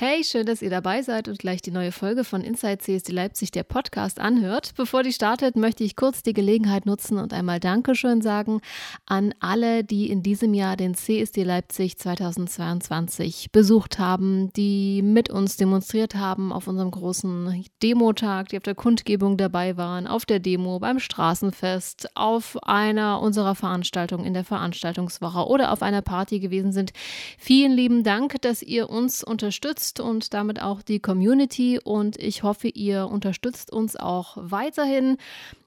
[0.00, 3.50] Hey, schön, dass ihr dabei seid und gleich die neue Folge von Inside CSD Leipzig,
[3.50, 4.70] der Podcast, anhört.
[4.76, 8.60] Bevor die startet, möchte ich kurz die Gelegenheit nutzen und einmal Dankeschön sagen
[9.06, 15.56] an alle, die in diesem Jahr den CSD Leipzig 2022 besucht haben, die mit uns
[15.56, 20.78] demonstriert haben auf unserem großen Demotag, die auf der Kundgebung dabei waren, auf der Demo,
[20.78, 26.92] beim Straßenfest, auf einer unserer Veranstaltungen in der Veranstaltungswoche oder auf einer Party gewesen sind.
[27.36, 31.80] Vielen lieben Dank, dass ihr uns unterstützt unterstützt und damit auch die Community.
[31.82, 35.16] Und ich hoffe, ihr unterstützt uns auch weiterhin.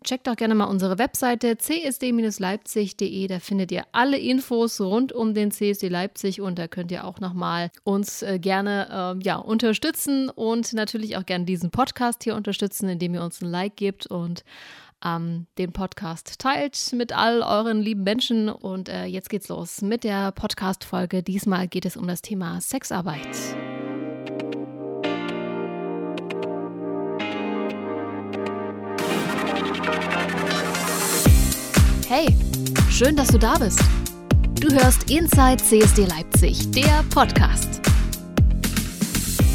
[0.04, 3.28] Checkt auch gerne mal unsere Webseite csd-leipzig.de.
[3.28, 7.20] Da findet ihr alle Infos rund um den CSD Leipzig und da könnt ihr auch
[7.20, 12.90] nochmal uns äh, gerne äh, ja, unterstützen und natürlich auch gerne diesen Podcast hier unterstützen,
[12.90, 14.44] indem ihr uns ein Like gebt und
[15.04, 18.50] ähm, den Podcast teilt mit all euren lieben Menschen.
[18.50, 21.24] Und äh, jetzt geht's los mit der Podcast-Folge.
[21.24, 23.56] Diesmal geht es um das Thema Sexarbeit.
[33.04, 33.80] Schön, dass du da bist.
[34.60, 37.82] Du hörst Inside CSD Leipzig, der Podcast.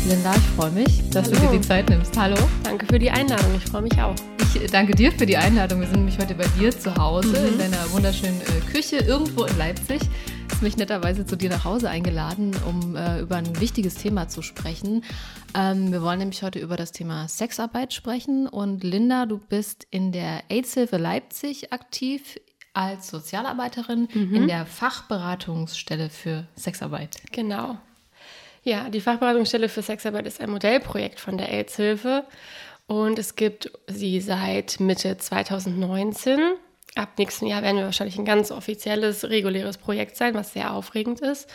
[0.09, 1.37] Linda, ich freue mich, dass Hallo.
[1.37, 2.17] du dir die Zeit nimmst.
[2.19, 2.37] Hallo.
[2.65, 4.17] Danke für die Einladung, ich freue mich auch.
[4.61, 5.79] Ich danke dir für die Einladung.
[5.79, 7.53] Wir sind nämlich heute bei dir zu Hause mhm.
[7.53, 10.01] in deiner wunderschönen äh, Küche irgendwo in Leipzig.
[10.01, 14.27] Du hast mich netterweise zu dir nach Hause eingeladen, um äh, über ein wichtiges Thema
[14.27, 15.05] zu sprechen.
[15.55, 18.49] Ähm, wir wollen nämlich heute über das Thema Sexarbeit sprechen.
[18.49, 22.41] Und Linda, du bist in der AIDS-Hilfe Leipzig aktiv
[22.77, 24.35] als Sozialarbeiterin mhm.
[24.35, 27.17] in der Fachberatungsstelle für Sexarbeit.
[27.33, 27.79] Genau.
[28.63, 32.25] Ja, die Fachberatungsstelle für Sexarbeit ist ein Modellprojekt von der AIDS-Hilfe
[32.87, 36.39] und es gibt sie seit Mitte 2019.
[36.97, 41.21] Ab nächsten Jahr werden wir wahrscheinlich ein ganz offizielles, reguläres Projekt sein, was sehr aufregend
[41.21, 41.49] ist.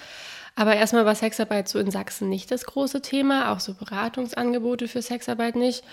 [0.55, 5.01] Aber erstmal war Sexarbeit so in Sachsen nicht das große Thema, auch so Beratungsangebote für
[5.01, 5.83] Sexarbeit nicht.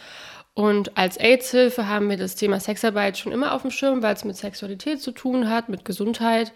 [0.59, 4.25] Und als AIDS-Hilfe haben wir das Thema Sexarbeit schon immer auf dem Schirm, weil es
[4.25, 6.53] mit Sexualität zu tun hat, mit Gesundheit.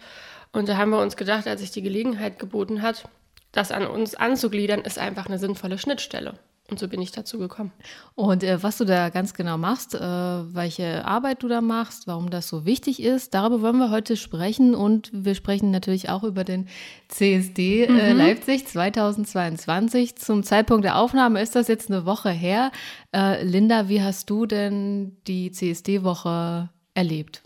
[0.51, 3.07] Und da haben wir uns gedacht, als sich die Gelegenheit geboten hat,
[3.53, 6.37] das an uns anzugliedern, ist einfach eine sinnvolle Schnittstelle.
[6.73, 7.71] Und so bin ich dazu gekommen.
[8.15, 12.31] Und äh, was du da ganz genau machst, äh, welche Arbeit du da machst, warum
[12.31, 14.73] das so wichtig ist, darüber wollen wir heute sprechen.
[14.73, 16.67] Und wir sprechen natürlich auch über den
[17.09, 17.99] CSD äh, mhm.
[17.99, 20.15] äh, Leipzig 2022.
[20.15, 22.71] Zum Zeitpunkt der Aufnahme ist das jetzt eine Woche her.
[23.15, 27.43] Äh, Linda, wie hast du denn die CSD-Woche erlebt?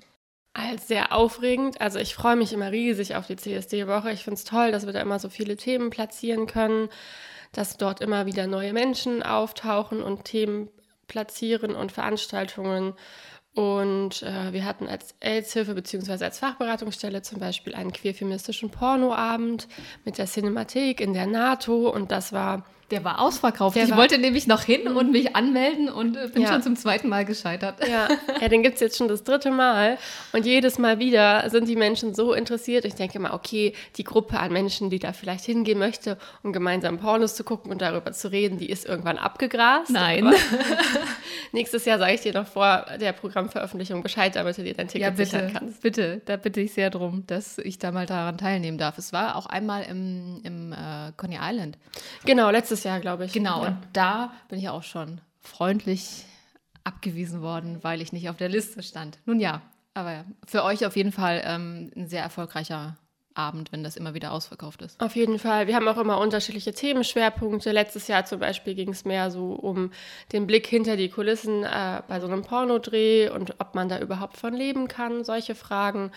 [0.54, 1.82] Als sehr aufregend.
[1.82, 4.10] Also ich freue mich immer riesig auf die CSD-Woche.
[4.14, 6.88] Ich finde es toll, dass wir da immer so viele Themen platzieren können
[7.52, 10.70] dass dort immer wieder neue Menschen auftauchen und Themen
[11.08, 12.94] platzieren und Veranstaltungen.
[13.54, 16.24] Und äh, wir hatten als AIDS-Hilfe bzw.
[16.24, 19.68] als Fachberatungsstelle zum Beispiel einen queerfeministischen Pornoabend
[20.06, 23.76] mit der Cinemathek in der NATO und das war der war ausverkauft.
[23.76, 26.54] Der ich war wollte nämlich noch hin und mich anmelden und äh, bin ja.
[26.54, 27.86] schon zum zweiten Mal gescheitert.
[27.88, 28.08] Ja,
[28.42, 29.98] ja den gibt es jetzt schon das dritte Mal.
[30.32, 32.86] Und jedes Mal wieder sind die Menschen so interessiert.
[32.86, 36.98] Ich denke mal, okay, die Gruppe an Menschen, die da vielleicht hingehen möchte, um gemeinsam
[36.98, 39.92] Pornos zu gucken und darüber zu reden, die ist irgendwann abgegrast.
[39.92, 40.34] Nein.
[41.52, 45.02] nächstes Jahr sage ich dir noch vor der Programmveröffentlichung Bescheid, damit du dir dein Ticket
[45.02, 45.82] ja, bitte, sichern kannst.
[45.82, 48.98] Bitte, da bitte ich sehr drum, dass ich da mal daran teilnehmen darf.
[48.98, 51.78] Es war auch einmal im, im äh, Coney Island.
[52.26, 53.34] Genau, letztes letztes Jahr, glaube ich.
[53.34, 53.70] Genau, ja.
[53.70, 56.26] und da bin ich auch schon freundlich
[56.84, 59.20] abgewiesen worden, weil ich nicht auf der Liste stand.
[59.26, 59.62] Nun ja,
[59.94, 62.98] aber für euch auf jeden Fall ähm, ein sehr erfolgreicher
[63.34, 65.00] Abend, wenn das immer wieder ausverkauft ist.
[65.00, 65.68] Auf jeden Fall.
[65.68, 67.72] Wir haben auch immer unterschiedliche Themenschwerpunkte.
[67.72, 69.92] Letztes Jahr zum Beispiel ging es mehr so um
[70.32, 74.38] den Blick hinter die Kulissen äh, bei so einem Pornodreh und ob man da überhaupt
[74.38, 76.12] von leben kann, solche Fragen.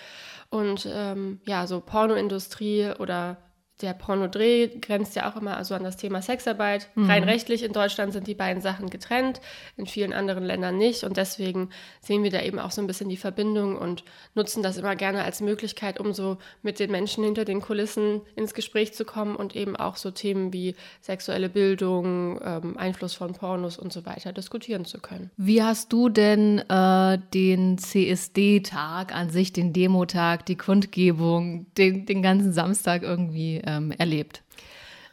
[0.49, 3.37] Und ähm, ja, so Pornoindustrie oder
[3.83, 6.89] der Pornodreh grenzt ja auch immer also an das Thema Sexarbeit.
[6.95, 7.11] Mhm.
[7.11, 9.41] Rein rechtlich in Deutschland sind die beiden Sachen getrennt,
[9.77, 11.05] in vielen anderen Ländern nicht.
[11.05, 11.71] Und deswegen
[12.01, 14.05] sehen wir da eben auch so ein bisschen die Verbindung und
[14.35, 18.55] nutzen das immer gerne als Möglichkeit, um so mit den Menschen hinter den Kulissen ins
[18.55, 23.79] Gespräch zu kommen und eben auch so Themen wie sexuelle Bildung, ähm, Einfluss von Pornos
[23.79, 25.31] und so weiter diskutieren zu können.
[25.37, 32.23] Wie hast du denn äh, den CSD-Tag an sich, den Demotag, die Kundgebung, den, den
[32.23, 34.43] ganzen Samstag irgendwie ähm, erlebt?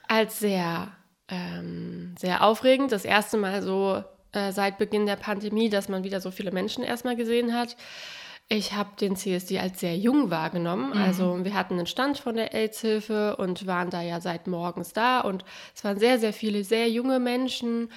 [0.07, 0.89] Als sehr,
[1.27, 2.91] ähm, sehr aufregend.
[2.91, 6.83] Das erste Mal so äh, seit Beginn der Pandemie, dass man wieder so viele Menschen
[6.83, 7.75] erstmal gesehen hat.
[8.49, 10.91] Ich habe den CSD als sehr jung wahrgenommen.
[10.91, 11.01] Mhm.
[11.01, 15.19] Also wir hatten einen Stand von der AIDS-Hilfe und waren da ja seit morgens da.
[15.19, 15.43] Und
[15.75, 17.91] es waren sehr, sehr viele sehr junge Menschen.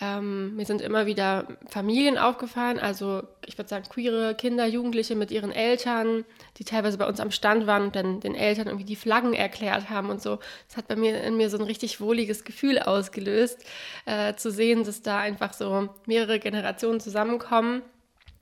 [0.00, 5.30] Ähm, mir sind immer wieder Familien aufgefallen, also ich würde sagen queere Kinder, Jugendliche mit
[5.30, 6.26] ihren Eltern,
[6.58, 9.88] die teilweise bei uns am Stand waren und dann den Eltern irgendwie die Flaggen erklärt
[9.88, 10.38] haben und so.
[10.68, 13.64] Das hat bei mir in mir so ein richtig wohliges Gefühl ausgelöst,
[14.04, 17.82] äh, zu sehen, dass da einfach so mehrere Generationen zusammenkommen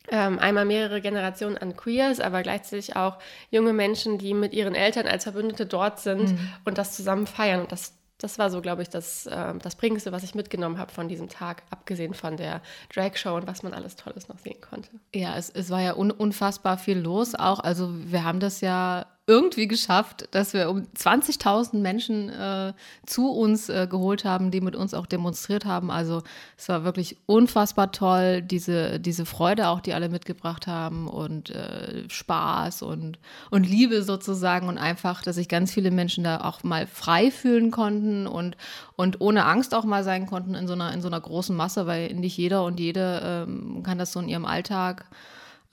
[0.08, 3.18] ähm, einmal mehrere Generationen an Queers, aber gleichzeitig auch
[3.50, 6.52] junge Menschen, die mit ihren Eltern als Verbündete dort sind mhm.
[6.64, 7.60] und das zusammen feiern.
[7.60, 10.92] Und das, das war so, glaube ich, das, äh, das Prägendste, was ich mitgenommen habe
[10.92, 12.60] von diesem Tag, abgesehen von der
[12.94, 14.90] Drag-Show und was man alles Tolles noch sehen konnte.
[15.14, 17.60] Ja, es, es war ja un unfassbar viel los auch.
[17.60, 22.74] Also wir haben das ja irgendwie geschafft, dass wir um 20.000 Menschen äh,
[23.06, 25.90] zu uns äh, geholt haben, die mit uns auch demonstriert haben.
[25.90, 26.22] Also
[26.58, 32.04] es war wirklich unfassbar toll, diese, diese Freude auch, die alle mitgebracht haben und äh,
[32.10, 33.18] Spaß und,
[33.50, 37.70] und Liebe sozusagen und einfach, dass sich ganz viele Menschen da auch mal frei fühlen
[37.70, 38.58] konnten und,
[38.96, 41.86] und ohne Angst auch mal sein konnten in so einer, in so einer großen Masse,
[41.86, 45.06] weil nicht jeder und jede ähm, kann das so in ihrem Alltag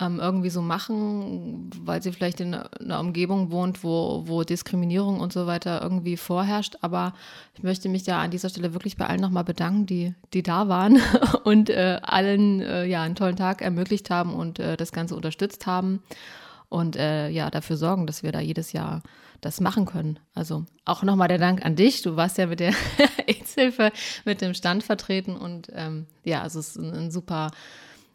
[0.01, 5.31] ähm, irgendwie so machen, weil sie vielleicht in einer Umgebung wohnt, wo, wo Diskriminierung und
[5.31, 6.77] so weiter irgendwie vorherrscht.
[6.81, 7.13] Aber
[7.53, 10.68] ich möchte mich da an dieser Stelle wirklich bei allen nochmal bedanken, die, die da
[10.68, 11.00] waren
[11.44, 15.68] und äh, allen äh, ja, einen tollen Tag ermöglicht haben und äh, das Ganze unterstützt
[15.68, 16.01] haben.
[16.68, 19.03] Und äh, ja, dafür sorgen, dass wir da jedes Jahr
[19.42, 20.19] das machen können.
[20.33, 22.01] Also auch nochmal der Dank an dich.
[22.01, 22.74] Du warst ja mit der
[23.27, 23.92] AIDS-Hilfe
[24.25, 27.51] mit dem Stand vertreten und ähm, ja, also es ist ein, ein super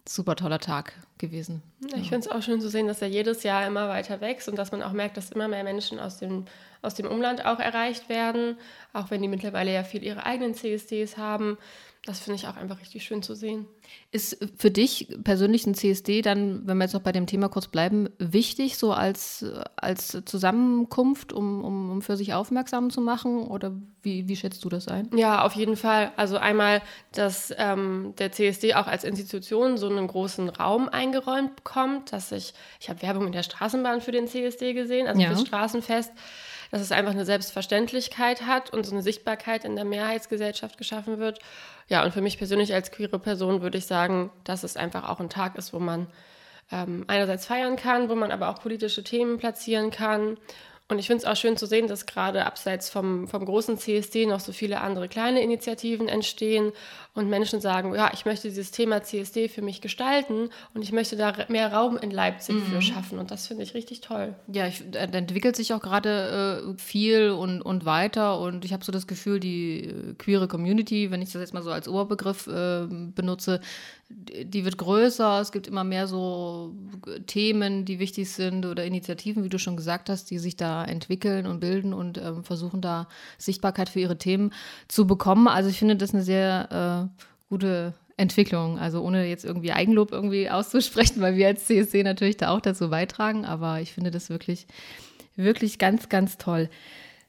[0.08, 1.62] super toller Tag gewesen.
[1.80, 4.48] Ja, ich finde es auch schön zu sehen, dass er jedes Jahr immer weiter wächst
[4.48, 6.44] und dass man auch merkt, dass immer mehr Menschen aus dem,
[6.82, 8.56] aus dem Umland auch erreicht werden,
[8.92, 11.58] auch wenn die mittlerweile ja viel ihre eigenen CSDs haben
[12.06, 13.66] das finde ich auch einfach richtig schön zu sehen.
[14.12, 17.66] Ist für dich persönlich ein CSD dann, wenn wir jetzt noch bei dem Thema kurz
[17.66, 19.44] bleiben, wichtig, so als,
[19.74, 23.48] als Zusammenkunft, um, um, um für sich aufmerksam zu machen?
[23.48, 23.72] Oder
[24.02, 25.10] wie, wie schätzt du das ein?
[25.16, 26.12] Ja, auf jeden Fall.
[26.16, 26.80] Also einmal,
[27.10, 32.54] dass ähm, der CSD auch als Institution so einen großen Raum eingeräumt bekommt, dass ich,
[32.80, 35.30] ich habe Werbung in der Straßenbahn für den CSD gesehen, also ja.
[35.30, 36.12] das Straßenfest
[36.70, 41.38] dass es einfach eine Selbstverständlichkeit hat und so eine Sichtbarkeit in der Mehrheitsgesellschaft geschaffen wird.
[41.88, 45.20] Ja, und für mich persönlich als queere Person würde ich sagen, dass es einfach auch
[45.20, 46.06] ein Tag ist, wo man
[46.72, 50.36] ähm, einerseits feiern kann, wo man aber auch politische Themen platzieren kann
[50.88, 54.26] und ich finde es auch schön zu sehen, dass gerade abseits vom, vom großen CSD
[54.26, 56.72] noch so viele andere kleine Initiativen entstehen
[57.16, 61.16] und Menschen sagen, ja, ich möchte dieses Thema CSD für mich gestalten und ich möchte
[61.16, 62.62] da mehr Raum in Leipzig mhm.
[62.66, 63.18] für schaffen.
[63.18, 64.34] Und das finde ich richtig toll.
[64.52, 68.38] Ja, ich, da entwickelt sich auch gerade äh, viel und, und weiter.
[68.38, 71.62] Und ich habe so das Gefühl, die äh, queere Community, wenn ich das jetzt mal
[71.62, 73.60] so als Oberbegriff äh, benutze,
[74.08, 76.72] die wird größer, es gibt immer mehr so
[77.26, 81.46] Themen, die wichtig sind oder Initiativen, wie du schon gesagt hast, die sich da entwickeln
[81.46, 84.52] und bilden und ähm, versuchen da Sichtbarkeit für ihre Themen
[84.86, 85.48] zu bekommen.
[85.48, 87.05] Also ich finde das eine sehr
[87.48, 88.78] gute Entwicklung.
[88.78, 92.90] Also ohne jetzt irgendwie Eigenlob irgendwie auszusprechen, weil wir als CSC natürlich da auch dazu
[92.90, 94.66] beitragen, aber ich finde das wirklich,
[95.36, 96.68] wirklich ganz, ganz toll.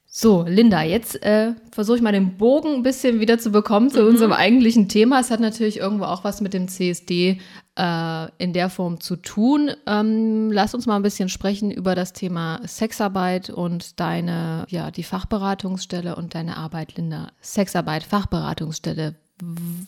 [0.10, 4.02] So, Linda, jetzt äh, versuche ich mal den Bogen ein bisschen wieder zu bekommen zu
[4.02, 4.08] mhm.
[4.08, 5.20] unserem eigentlichen Thema.
[5.20, 7.42] Es hat natürlich irgendwo auch was mit dem CSD
[7.78, 9.72] äh, in der Form zu tun.
[9.86, 15.04] Ähm, lass uns mal ein bisschen sprechen über das Thema Sexarbeit und deine, ja, die
[15.04, 17.32] Fachberatungsstelle und deine Arbeit, Linda.
[17.42, 19.16] Sexarbeit, Fachberatungsstelle.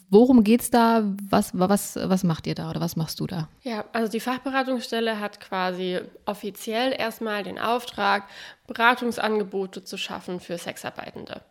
[0.09, 1.03] Worum geht's da?
[1.29, 3.49] Was, was, was macht ihr da oder was machst du da?
[3.63, 8.29] Ja, also die Fachberatungsstelle hat quasi offiziell erstmal den Auftrag,
[8.67, 11.41] Beratungsangebote zu schaffen für Sexarbeitende.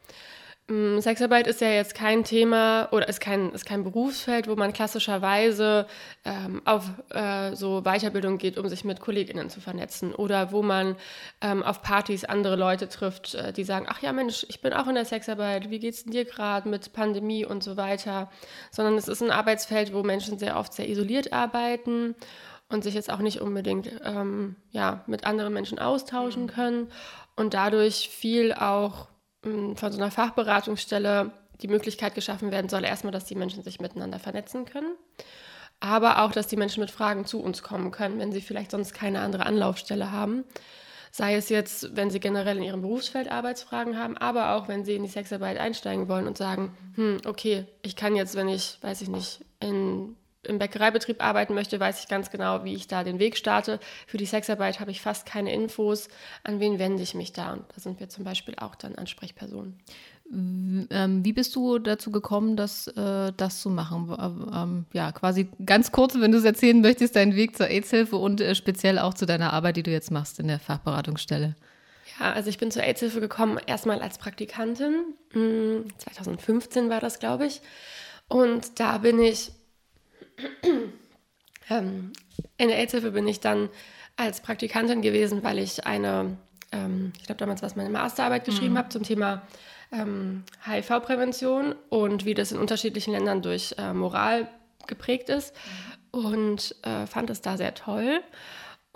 [0.71, 4.75] Mm, Sexarbeit ist ja jetzt kein Thema oder ist kein, ist kein Berufsfeld, wo man
[4.75, 5.87] klassischerweise
[6.27, 10.97] ähm, auf äh, so Weiterbildung geht, um sich mit KollegInnen zu vernetzen oder wo man
[11.41, 14.87] ähm, auf Partys andere Leute trifft, äh, die sagen, ach ja Mensch, ich bin auch
[14.89, 18.31] in der Sexarbeit, wie geht's denn dir gerade mit Pandemie und so weiter,
[18.71, 22.15] sondern es ist ein Arbeitsfeld, wo Menschen sehr oft sehr isoliert arbeiten
[22.69, 26.49] und sich jetzt auch nicht unbedingt ähm, ja, mit anderen Menschen austauschen mhm.
[26.49, 26.89] können
[27.37, 29.09] und dadurch viel auch
[29.43, 31.31] von so einer Fachberatungsstelle
[31.63, 34.95] die Möglichkeit geschaffen werden soll, erstmal, dass die Menschen sich miteinander vernetzen können,
[35.81, 38.95] aber auch, dass die Menschen mit Fragen zu uns kommen können, wenn sie vielleicht sonst
[38.95, 40.45] keine andere Anlaufstelle haben.
[41.11, 44.95] Sei es jetzt, wenn sie generell in ihrem Berufsfeld Arbeitsfragen haben, aber auch, wenn sie
[44.95, 49.01] in die Sexarbeit einsteigen wollen und sagen, hm, okay, ich kann jetzt, wenn ich, weiß
[49.01, 53.19] ich nicht, in im Bäckereibetrieb arbeiten möchte, weiß ich ganz genau, wie ich da den
[53.19, 53.81] Weg starte.
[54.07, 56.09] Für die Sexarbeit habe ich fast keine Infos.
[56.45, 57.53] An wen wende ich mich da?
[57.53, 59.79] Und da sind wir zum Beispiel auch dann Ansprechpersonen.
[60.31, 64.15] Ähm, wie bist du dazu gekommen, das, äh, das zu machen?
[64.55, 68.41] Ähm, ja, quasi ganz kurz, wenn du es erzählen möchtest, deinen Weg zur AIDS-Hilfe und
[68.41, 71.57] äh, speziell auch zu deiner Arbeit, die du jetzt machst in der Fachberatungsstelle.
[72.21, 75.15] Ja, also ich bin zur AIDS-Hilfe gekommen, erstmal als Praktikantin.
[75.33, 77.63] 2015 hm, war das, glaube ich.
[78.29, 79.53] Und da bin ich,
[81.71, 82.13] ähm,
[82.57, 83.69] in der AIDS-Hilfe bin ich dann
[84.17, 86.37] als Praktikantin gewesen, weil ich eine,
[86.73, 88.79] ähm, ich glaube damals war es meine Masterarbeit geschrieben mhm.
[88.79, 89.43] habe zum Thema
[89.93, 94.49] ähm, HIV-Prävention und wie das in unterschiedlichen Ländern durch äh, Moral
[94.87, 95.55] geprägt ist
[96.11, 98.21] und äh, fand es da sehr toll.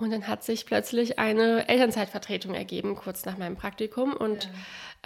[0.03, 4.13] Und dann hat sich plötzlich eine Elternzeitvertretung ergeben, kurz nach meinem Praktikum.
[4.13, 4.51] Und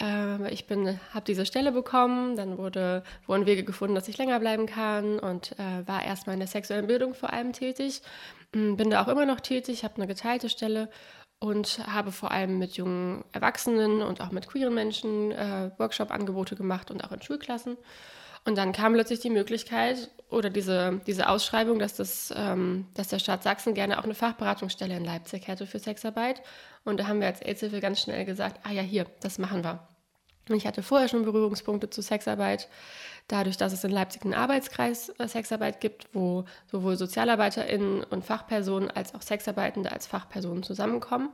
[0.00, 0.36] ja.
[0.46, 2.36] äh, ich habe diese Stelle bekommen.
[2.36, 6.40] Dann wurde, wurden Wege gefunden, dass ich länger bleiben kann und äh, war erstmal in
[6.40, 8.00] der sexuellen Bildung vor allem tätig.
[8.54, 10.88] Hm, bin da auch immer noch tätig, habe eine geteilte Stelle
[11.38, 16.90] und habe vor allem mit jungen Erwachsenen und auch mit queeren Menschen äh, Workshop-Angebote gemacht
[16.90, 17.76] und auch in Schulklassen.
[18.46, 23.18] Und dann kam plötzlich die Möglichkeit oder diese, diese Ausschreibung, dass, das, ähm, dass der
[23.18, 26.42] Staat Sachsen gerne auch eine Fachberatungsstelle in Leipzig hätte für Sexarbeit.
[26.84, 29.80] Und da haben wir als AIDS-Hilfe ganz schnell gesagt, ah ja, hier, das machen wir.
[30.48, 32.68] Ich hatte vorher schon Berührungspunkte zu Sexarbeit,
[33.26, 38.92] dadurch, dass es in Leipzig einen Arbeitskreis äh, Sexarbeit gibt, wo sowohl SozialarbeiterInnen und Fachpersonen
[38.92, 41.30] als auch Sexarbeitende als Fachpersonen zusammenkommen.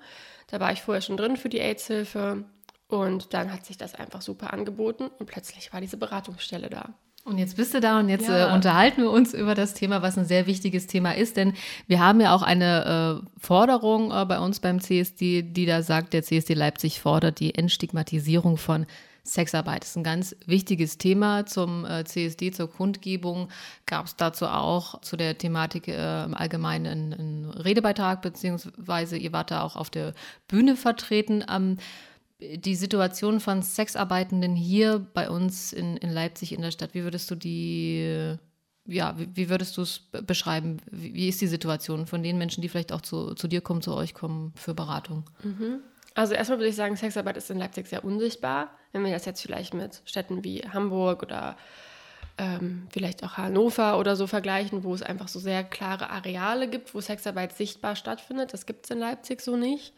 [0.46, 2.44] Da war ich vorher schon drin für die AIDS-Hilfe
[2.92, 6.94] und dann hat sich das einfach super angeboten und plötzlich war diese Beratungsstelle da.
[7.24, 8.50] Und jetzt bist du da und jetzt ja.
[8.50, 11.54] äh, unterhalten wir uns über das Thema, was ein sehr wichtiges Thema ist, denn
[11.86, 16.14] wir haben ja auch eine äh, Forderung äh, bei uns beim CSD, die da sagt,
[16.14, 18.86] der CSD Leipzig fordert die Entstigmatisierung von
[19.24, 19.82] Sexarbeit.
[19.82, 23.48] Das ist ein ganz wichtiges Thema zum äh, CSD, zur Kundgebung.
[23.86, 29.32] Gab es dazu auch zu der Thematik äh, im Allgemeinen einen, einen Redebeitrag, beziehungsweise ihr
[29.32, 30.14] wart da auch auf der
[30.48, 31.44] Bühne vertreten.
[31.48, 31.78] Ähm,
[32.56, 37.30] die Situation von Sexarbeitenden hier bei uns in, in Leipzig in der Stadt, wie würdest
[37.30, 38.36] du die,
[38.86, 40.78] ja, wie, wie würdest du es beschreiben?
[40.90, 43.82] Wie, wie, ist die Situation von den Menschen, die vielleicht auch zu, zu dir kommen,
[43.82, 45.24] zu euch kommen für Beratung?
[45.42, 45.80] Mhm.
[46.14, 48.70] Also erstmal würde ich sagen, Sexarbeit ist in Leipzig sehr unsichtbar.
[48.92, 51.56] Wenn wir das jetzt vielleicht mit Städten wie Hamburg oder
[52.38, 56.94] ähm, vielleicht auch Hannover oder so vergleichen, wo es einfach so sehr klare Areale gibt,
[56.94, 58.52] wo Sexarbeit sichtbar stattfindet.
[58.52, 59.94] Das gibt es in Leipzig so nicht.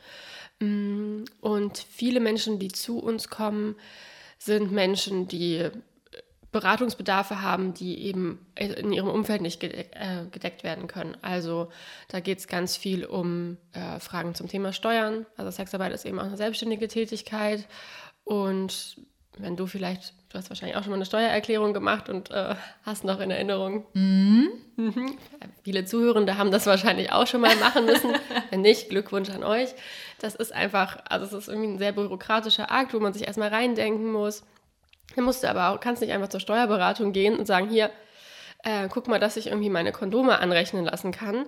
[0.60, 3.76] Mm, und viele Menschen, die zu uns kommen,
[4.38, 5.70] sind Menschen, die
[6.54, 9.84] Beratungsbedarfe haben, die eben in ihrem Umfeld nicht äh,
[10.30, 11.16] gedeckt werden können.
[11.20, 11.68] Also
[12.08, 15.26] da geht es ganz viel um äh, Fragen zum Thema Steuern.
[15.36, 17.66] Also Sexarbeit ist eben auch eine selbstständige Tätigkeit.
[18.22, 18.98] Und
[19.36, 23.04] wenn du vielleicht, du hast wahrscheinlich auch schon mal eine Steuererklärung gemacht und äh, hast
[23.04, 23.86] noch in Erinnerung.
[23.92, 24.48] Mhm.
[24.74, 25.16] Mhm.
[25.62, 28.12] Viele Zuhörende haben das wahrscheinlich auch schon mal machen müssen.
[28.50, 29.68] wenn nicht, Glückwunsch an euch.
[30.18, 33.50] Das ist einfach, also es ist irgendwie ein sehr bürokratischer Akt, wo man sich erstmal
[33.50, 34.42] reindenken muss.
[35.14, 37.90] Dann musst du aber auch, kannst nicht einfach zur Steuerberatung gehen und sagen, hier,
[38.64, 41.46] äh, guck mal, dass ich irgendwie meine Kondome anrechnen lassen kann.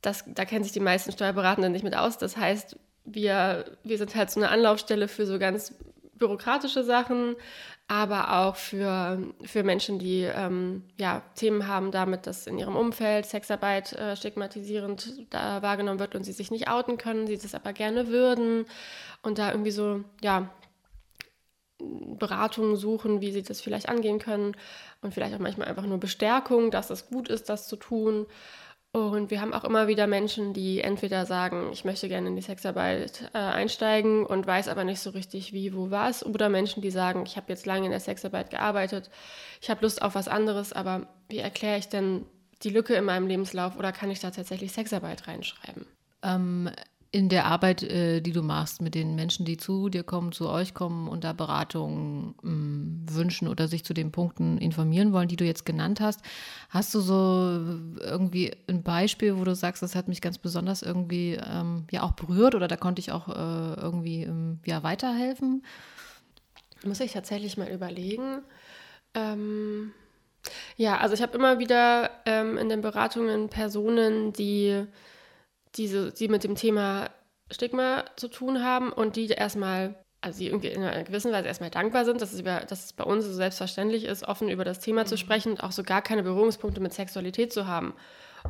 [0.00, 2.18] Das, da kennen sich die meisten Steuerberatenden nicht mit aus.
[2.18, 5.72] Das heißt, wir, wir sind halt so eine Anlaufstelle für so ganz
[6.22, 7.34] bürokratische Sachen,
[7.92, 13.26] aber auch für, für Menschen, die ähm, ja, Themen haben damit, dass in ihrem Umfeld
[13.26, 17.74] Sexarbeit äh, stigmatisierend da wahrgenommen wird und sie sich nicht outen können, sie das aber
[17.74, 18.64] gerne würden
[19.22, 20.48] und da irgendwie so, ja,
[21.78, 24.56] Beratungen suchen, wie sie das vielleicht angehen können
[25.02, 28.24] und vielleicht auch manchmal einfach nur Bestärkung, dass es gut ist, das zu tun.
[28.94, 32.42] Und wir haben auch immer wieder Menschen, die entweder sagen, ich möchte gerne in die
[32.42, 36.24] Sexarbeit äh, einsteigen und weiß aber nicht so richtig wie, wo was.
[36.26, 39.08] Oder Menschen, die sagen, ich habe jetzt lange in der Sexarbeit gearbeitet,
[39.62, 42.26] ich habe Lust auf was anderes, aber wie erkläre ich denn
[42.62, 45.86] die Lücke in meinem Lebenslauf oder kann ich da tatsächlich Sexarbeit reinschreiben?
[46.22, 46.70] Ähm,
[47.14, 50.48] in der Arbeit, äh, die du machst mit den Menschen, die zu dir kommen, zu
[50.48, 55.36] euch kommen und da Beratung mm, wünschen oder sich zu den Punkten informieren wollen, die
[55.36, 56.22] du jetzt genannt hast,
[56.70, 57.60] hast du so
[58.00, 62.12] irgendwie ein Beispiel, wo du sagst, das hat mich ganz besonders irgendwie ähm, ja auch
[62.12, 65.64] berührt oder da konnte ich auch äh, irgendwie ähm, ja weiterhelfen?
[66.82, 68.40] Muss ich tatsächlich mal überlegen.
[69.14, 69.92] Ähm,
[70.78, 74.86] ja, also ich habe immer wieder ähm, in den Beratungen Personen, die
[75.76, 77.10] diese, die mit dem Thema
[77.50, 81.70] Stigma zu tun haben und die erstmal, also die irgendwie in einer gewissen Weise erstmal
[81.70, 84.80] dankbar sind, dass es, über, dass es bei uns so selbstverständlich ist, offen über das
[84.80, 85.06] Thema mhm.
[85.06, 87.94] zu sprechen und auch so gar keine Berührungspunkte mit Sexualität zu haben.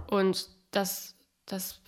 [0.08, 1.14] Und das,
[1.46, 1.80] das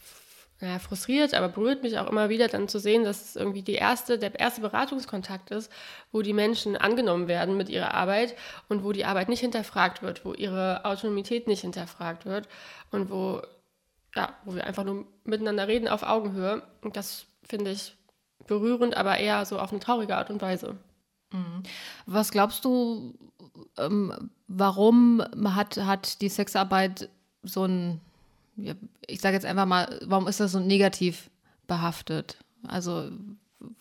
[0.61, 3.75] naja, frustriert, aber berührt mich auch immer wieder dann zu sehen, dass es irgendwie die
[3.75, 5.71] erste, der erste Beratungskontakt ist,
[6.13, 8.35] wo die Menschen angenommen werden mit ihrer Arbeit
[8.69, 12.49] und wo die Arbeit nicht hinterfragt wird, wo ihre Autonomität nicht hinterfragt wird
[12.91, 13.43] und wo
[14.15, 16.63] ja, wo wir einfach nur miteinander reden auf Augenhöhe.
[16.83, 17.97] Und das finde ich
[18.47, 20.77] berührend, aber eher so auf eine traurige Art und Weise.
[21.33, 21.63] Mhm.
[22.07, 23.15] Was glaubst du,
[23.79, 25.23] ähm, warum
[25.55, 27.09] hat, hat die Sexarbeit
[27.43, 28.01] so ein,
[29.07, 31.31] ich sage jetzt einfach mal, warum ist das so negativ
[31.67, 32.39] behaftet?
[32.67, 33.11] Also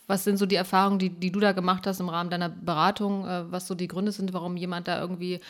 [0.06, 3.26] was sind so die Erfahrungen, die, die du da gemacht hast im Rahmen deiner Beratung,
[3.26, 5.40] äh, was so die Gründe sind, warum jemand da irgendwie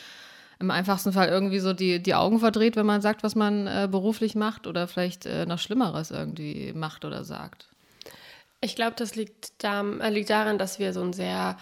[0.60, 3.88] im einfachsten Fall irgendwie so die, die Augen verdreht, wenn man sagt, was man äh,
[3.90, 7.68] beruflich macht oder vielleicht äh, noch Schlimmeres irgendwie macht oder sagt?
[8.60, 11.58] Ich glaube, das liegt, da, äh, liegt daran, dass wir so ein sehr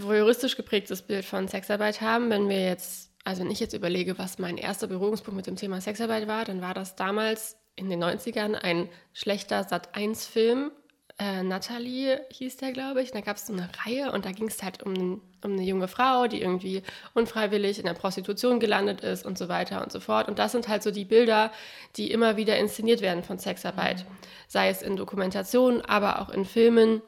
[0.00, 2.30] voyeuristisch geprägtes Bild von Sexarbeit haben.
[2.30, 5.80] Wenn wir jetzt, also wenn ich jetzt überlege, was mein erster Berührungspunkt mit dem Thema
[5.80, 10.72] Sexarbeit war, dann war das damals in den 90ern ein schlechter Sat1-Film
[11.18, 13.10] äh, Natalie hieß der, glaube ich.
[13.10, 15.88] da gab es so eine Reihe und da ging es halt um, um eine junge
[15.88, 16.82] Frau, die irgendwie
[17.14, 20.28] unfreiwillig in der Prostitution gelandet ist und so weiter und so fort.
[20.28, 21.50] Und das sind halt so die Bilder,
[21.96, 24.06] die immer wieder inszeniert werden von Sexarbeit.
[24.46, 27.02] Sei es in Dokumentationen, aber auch in Filmen.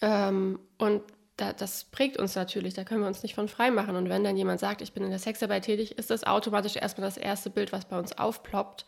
[0.00, 1.02] Ähm, und
[1.36, 3.96] da, das prägt uns natürlich, da können wir uns nicht von frei machen.
[3.96, 7.08] Und wenn dann jemand sagt, ich bin in der Sexarbeit tätig, ist das automatisch erstmal
[7.08, 8.86] das erste Bild, was bei uns aufploppt.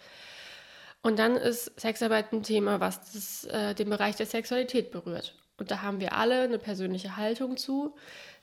[1.06, 5.36] Und dann ist Sexarbeit ein Thema, was das, äh, den Bereich der Sexualität berührt.
[5.56, 7.94] Und da haben wir alle eine persönliche Haltung zu.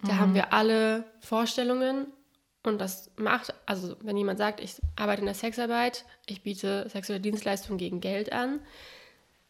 [0.02, 0.20] Da mhm.
[0.20, 2.08] haben wir alle Vorstellungen.
[2.64, 7.20] Und das macht, also wenn jemand sagt, ich arbeite in der Sexarbeit, ich biete sexuelle
[7.20, 8.62] Dienstleistungen gegen Geld an,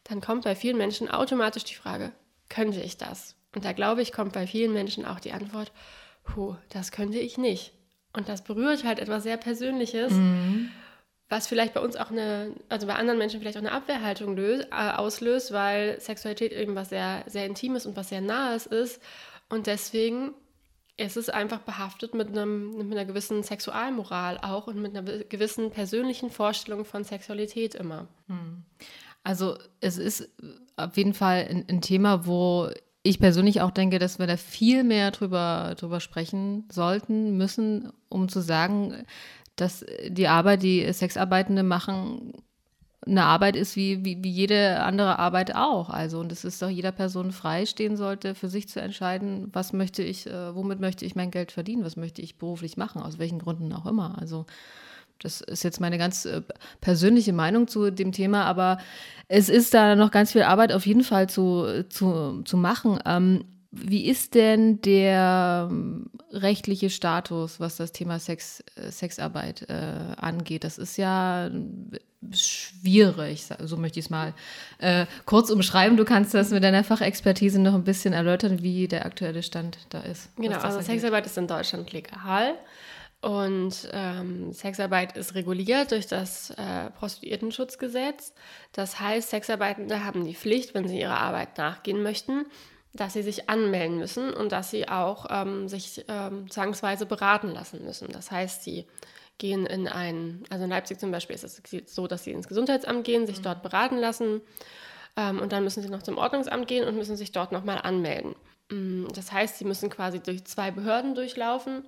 [0.02, 2.10] dann kommt bei vielen Menschen automatisch die Frage,
[2.48, 3.36] könnte ich das?
[3.54, 5.70] Und da glaube ich, kommt bei vielen Menschen auch die Antwort,
[6.24, 7.74] puh, das könnte ich nicht.
[8.12, 10.10] Und das berührt halt etwas sehr Persönliches.
[10.10, 10.72] Mhm
[11.28, 14.68] was vielleicht bei uns auch eine, also bei anderen Menschen vielleicht auch eine Abwehrhaltung löst,
[14.70, 19.00] äh, auslöst, weil Sexualität irgendwas sehr, sehr Intimes und was sehr Nahes ist.
[19.48, 20.34] Und deswegen
[20.96, 25.70] ist es einfach behaftet mit, einem, mit einer gewissen Sexualmoral auch und mit einer gewissen
[25.70, 28.06] persönlichen Vorstellung von Sexualität immer.
[28.28, 28.62] Hm.
[29.24, 30.28] Also es ist
[30.76, 32.70] auf jeden Fall ein, ein Thema, wo
[33.02, 38.28] ich persönlich auch denke, dass wir da viel mehr drüber, drüber sprechen sollten, müssen, um
[38.28, 39.04] zu sagen,
[39.56, 42.32] dass die Arbeit, die Sexarbeitende machen,
[43.06, 45.90] eine Arbeit ist wie, wie, wie jede andere Arbeit auch.
[45.90, 49.72] Also, und es ist doch jeder Person frei stehen sollte, für sich zu entscheiden, was
[49.72, 53.18] möchte ich, äh, womit möchte ich mein Geld verdienen, was möchte ich beruflich machen, aus
[53.18, 54.16] welchen Gründen auch immer.
[54.18, 54.46] Also,
[55.20, 56.42] das ist jetzt meine ganz äh,
[56.80, 58.78] persönliche Meinung zu dem Thema, aber
[59.28, 62.98] es ist da noch ganz viel Arbeit auf jeden Fall zu, zu, zu machen.
[63.04, 63.44] Ähm,
[63.76, 70.64] wie ist denn der ähm, rechtliche Status, was das Thema Sex, äh, Sexarbeit äh, angeht?
[70.64, 71.50] Das ist ja
[72.32, 74.32] schwierig, so möchte ich es mal
[74.78, 75.96] äh, kurz umschreiben.
[75.96, 80.00] Du kannst das mit deiner Fachexpertise noch ein bisschen erläutern, wie der aktuelle Stand da
[80.00, 80.34] ist.
[80.36, 80.86] Genau, also angeht.
[80.86, 82.54] Sexarbeit ist in Deutschland legal.
[83.20, 88.34] Und ähm, Sexarbeit ist reguliert durch das äh, Prostituiertenschutzgesetz.
[88.72, 92.44] Das heißt, Sexarbeitende haben die Pflicht, wenn sie ihrer Arbeit nachgehen möchten,
[92.94, 97.84] dass sie sich anmelden müssen und dass sie auch ähm, sich ähm, zwangsweise beraten lassen
[97.84, 98.08] müssen.
[98.12, 98.86] Das heißt, sie
[99.36, 101.60] gehen in ein, also in Leipzig zum Beispiel ist es
[101.92, 103.42] so, dass sie ins Gesundheitsamt gehen, sich mhm.
[103.42, 104.40] dort beraten lassen
[105.16, 108.36] ähm, und dann müssen sie noch zum Ordnungsamt gehen und müssen sich dort nochmal anmelden.
[108.70, 111.84] Mm, das heißt, sie müssen quasi durch zwei Behörden durchlaufen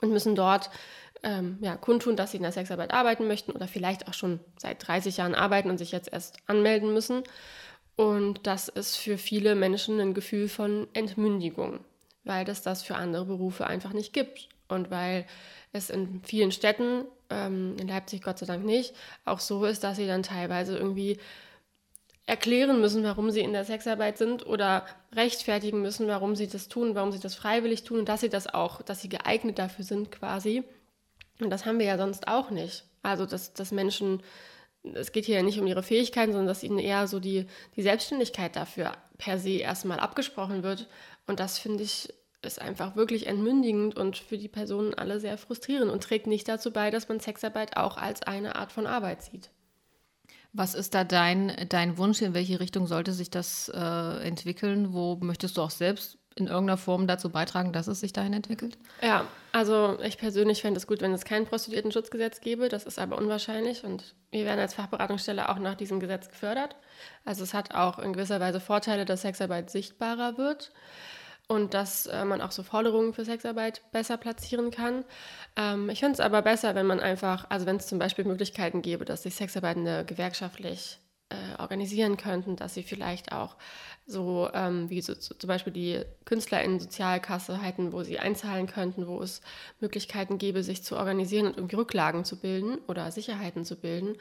[0.00, 0.70] und müssen dort
[1.22, 4.86] ähm, ja, kundtun, dass sie in der Sexarbeit arbeiten möchten oder vielleicht auch schon seit
[4.86, 7.22] 30 Jahren arbeiten und sich jetzt erst anmelden müssen.
[7.96, 11.80] Und das ist für viele Menschen ein Gefühl von Entmündigung,
[12.24, 14.48] weil es das für andere Berufe einfach nicht gibt.
[14.68, 15.26] Und weil
[15.72, 19.96] es in vielen Städten, ähm, in Leipzig Gott sei Dank nicht, auch so ist, dass
[19.96, 21.18] sie dann teilweise irgendwie
[22.26, 26.94] erklären müssen, warum sie in der Sexarbeit sind oder rechtfertigen müssen, warum sie das tun,
[26.94, 30.12] warum sie das freiwillig tun und dass sie das auch, dass sie geeignet dafür sind
[30.12, 30.62] quasi.
[31.40, 32.84] Und das haben wir ja sonst auch nicht.
[33.02, 34.22] Also, dass, dass Menschen
[34.94, 37.82] es geht hier ja nicht um ihre Fähigkeiten, sondern dass ihnen eher so die, die
[37.82, 40.88] Selbstständigkeit dafür per se erstmal abgesprochen wird.
[41.26, 42.12] Und das finde ich
[42.44, 46.72] ist einfach wirklich entmündigend und für die Personen alle sehr frustrierend und trägt nicht dazu
[46.72, 49.50] bei, dass man Sexarbeit auch als eine Art von Arbeit sieht.
[50.52, 52.20] Was ist da dein, dein Wunsch?
[52.20, 54.92] In welche Richtung sollte sich das äh, entwickeln?
[54.92, 58.78] Wo möchtest du auch selbst in irgendeiner Form dazu beitragen, dass es sich dahin entwickelt?
[59.02, 62.68] Ja, also ich persönlich fände es gut, wenn es kein Prostituiertenschutzgesetz gäbe.
[62.68, 66.76] Das ist aber unwahrscheinlich und wir werden als Fachberatungsstelle auch nach diesem Gesetz gefördert.
[67.24, 70.72] Also es hat auch in gewisser Weise Vorteile, dass Sexarbeit sichtbarer wird
[71.48, 75.04] und dass äh, man auch so Forderungen für Sexarbeit besser platzieren kann.
[75.56, 78.80] Ähm, ich finde es aber besser, wenn man einfach, also wenn es zum Beispiel Möglichkeiten
[78.80, 80.98] gäbe, dass sich Sexarbeitende gewerkschaftlich
[81.32, 83.56] äh, organisieren könnten, dass sie vielleicht auch
[84.06, 88.66] so ähm, wie so, so, zum Beispiel die Künstler in Sozialkasse hätten, wo sie einzahlen
[88.66, 89.40] könnten, wo es
[89.80, 94.16] Möglichkeiten gäbe, sich zu organisieren und irgendwie Rücklagen zu bilden oder Sicherheiten zu bilden.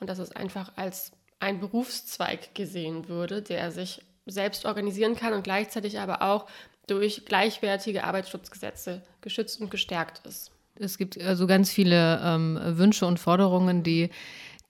[0.00, 5.44] Und dass es einfach als ein Berufszweig gesehen würde, der sich selbst organisieren kann und
[5.44, 6.46] gleichzeitig aber auch
[6.86, 10.50] durch gleichwertige Arbeitsschutzgesetze geschützt und gestärkt ist.
[10.76, 14.10] Es gibt also ganz viele ähm, Wünsche und Forderungen, die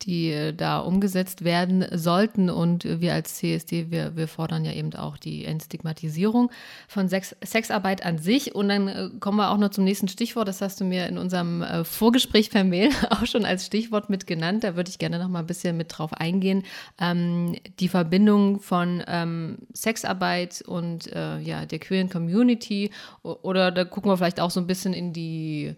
[0.03, 2.51] die äh, da umgesetzt werden sollten.
[2.51, 6.51] Und wir als CSD, wir, wir fordern ja eben auch die Entstigmatisierung
[6.89, 8.55] von Sex, Sexarbeit an sich.
[8.55, 10.49] Und dann äh, kommen wir auch noch zum nächsten Stichwort.
[10.49, 14.27] Das hast du mir in unserem äh, Vorgespräch per Mail auch schon als Stichwort mit
[14.27, 14.65] genannt.
[14.65, 16.65] Da würde ich gerne noch mal ein bisschen mit drauf eingehen.
[17.01, 22.91] Ähm, die Verbindung von ähm, Sexarbeit und äh, ja, der queeren Community.
[23.23, 25.75] Oder da gucken wir vielleicht auch so ein bisschen in die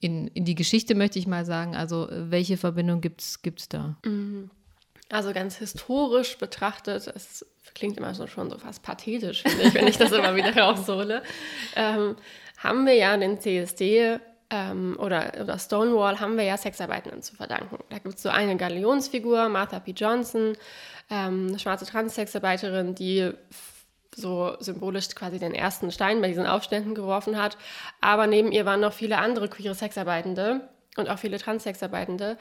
[0.00, 1.74] in, in die Geschichte, möchte ich mal sagen.
[1.74, 3.96] Also welche Verbindung gibt es da?
[4.04, 4.50] Mhm.
[5.10, 9.86] Also ganz historisch betrachtet, es klingt immer so, schon so fast pathetisch, finde ich, wenn
[9.86, 11.22] ich das immer wieder raushole,
[11.76, 12.16] ähm,
[12.58, 14.18] haben wir ja den CSD
[14.50, 17.78] ähm, oder, oder Stonewall haben wir ja Sexarbeitenden zu verdanken.
[17.88, 19.92] Da gibt es so eine Galionsfigur, Martha P.
[19.92, 20.54] Johnson,
[21.10, 23.30] ähm, eine schwarze Transsexarbeiterin, die
[24.14, 27.56] so symbolisch quasi den ersten Stein bei diesen Aufständen geworfen hat.
[28.00, 30.68] Aber neben ihr waren noch viele andere queere Sexarbeitende
[30.98, 32.36] und auch viele Transsexarbeitende,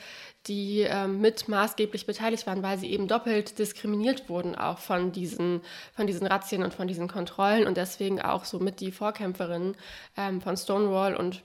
[0.47, 5.61] die ähm, mit maßgeblich beteiligt waren, weil sie eben doppelt diskriminiert wurden, auch von diesen,
[5.93, 9.75] von diesen Razzien und von diesen Kontrollen und deswegen auch so mit die Vorkämpferinnen
[10.17, 11.43] ähm, von Stonewall und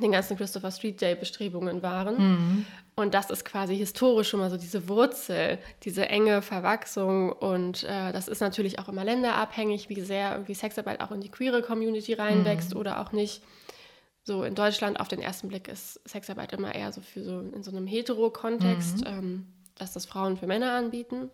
[0.00, 2.16] den ganzen Christopher Street Day Bestrebungen waren.
[2.18, 2.66] Mhm.
[2.96, 7.32] Und das ist quasi historisch schon mal so diese Wurzel, diese enge Verwachsung.
[7.32, 11.30] Und äh, das ist natürlich auch immer länderabhängig, wie sehr irgendwie Sexarbeit auch in die
[11.30, 12.80] queere Community reinwächst mhm.
[12.80, 13.42] oder auch nicht.
[14.24, 17.62] So in Deutschland auf den ersten Blick ist Sexarbeit immer eher so für so in
[17.62, 19.06] so einem hetero-Kontext, mhm.
[19.06, 21.30] ähm, dass das Frauen für Männer anbieten.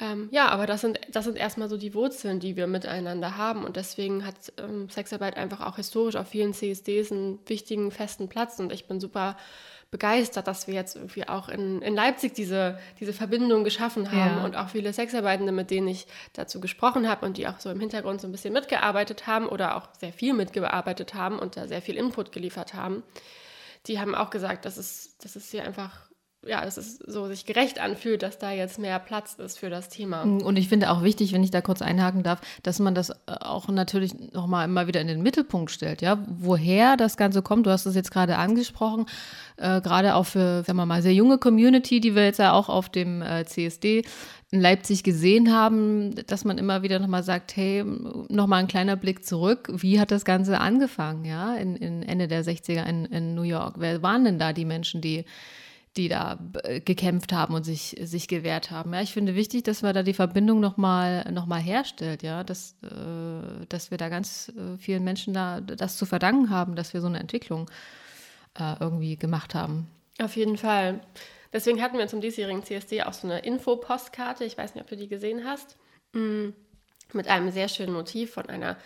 [0.00, 3.64] Ähm, ja, aber das sind, das sind erstmal so die Wurzeln, die wir miteinander haben.
[3.64, 8.60] Und deswegen hat ähm, Sexarbeit einfach auch historisch auf vielen CSDs einen wichtigen, festen Platz.
[8.60, 9.36] Und ich bin super
[9.90, 14.44] begeistert, dass wir jetzt irgendwie auch in, in Leipzig diese, diese Verbindung geschaffen haben ja.
[14.44, 17.80] und auch viele Sexarbeitende, mit denen ich dazu gesprochen habe und die auch so im
[17.80, 21.80] Hintergrund so ein bisschen mitgearbeitet haben oder auch sehr viel mitgearbeitet haben und da sehr
[21.80, 23.02] viel Input geliefert haben,
[23.86, 26.07] die haben auch gesagt, dass es, dass es hier einfach
[26.48, 29.88] ja, dass es so sich gerecht anfühlt, dass da jetzt mehr Platz ist für das
[29.88, 30.22] Thema.
[30.22, 33.14] Und ich finde auch wichtig, wenn ich da kurz einhaken darf, dass man das äh,
[33.40, 37.66] auch natürlich nochmal immer wieder in den Mittelpunkt stellt, ja, woher das Ganze kommt.
[37.66, 39.06] Du hast es jetzt gerade angesprochen,
[39.56, 42.68] äh, gerade auch für, sagen wir mal, sehr junge Community, die wir jetzt ja auch
[42.68, 44.04] auf dem äh, CSD
[44.50, 47.84] in Leipzig gesehen haben, dass man immer wieder nochmal sagt, hey,
[48.28, 52.42] nochmal ein kleiner Blick zurück, wie hat das Ganze angefangen, ja, in, in Ende der
[52.44, 53.74] 60er in, in New York?
[53.78, 55.26] Wer waren denn da die Menschen, die
[55.98, 58.94] die da äh, gekämpft haben und sich, sich gewehrt haben.
[58.94, 62.76] Ja, ich finde wichtig, dass man da die Verbindung nochmal noch mal herstellt, ja, dass,
[62.82, 67.00] äh, dass wir da ganz äh, vielen Menschen da das zu verdanken haben, dass wir
[67.00, 67.68] so eine Entwicklung
[68.58, 69.88] äh, irgendwie gemacht haben.
[70.20, 71.00] Auf jeden Fall.
[71.52, 74.96] Deswegen hatten wir zum diesjährigen CSD auch so eine Info-Postkarte, ich weiß nicht, ob du
[74.96, 75.76] die gesehen hast,
[76.12, 76.50] mm,
[77.12, 78.76] mit einem sehr schönen Motiv von einer